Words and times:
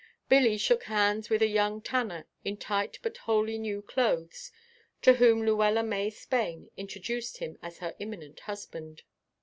Billy 0.29 0.57
shook 0.57 0.85
hands 0.85 1.29
with 1.29 1.43
a 1.43 1.47
young 1.47 1.79
tanner 1.79 2.25
in 2.43 2.57
tight 2.57 2.97
but 3.03 3.17
wholly 3.17 3.59
new 3.59 3.83
clothes, 3.83 4.51
to 5.03 5.13
whom 5.13 5.45
Luella 5.45 5.83
May 5.83 6.09
Spain 6.09 6.71
introduced 6.75 7.37
him 7.37 7.59
as 7.61 7.77
her 7.77 7.93
imminent 7.99 8.39
husband. 8.39 9.03